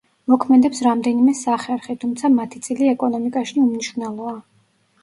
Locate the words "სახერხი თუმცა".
1.41-2.33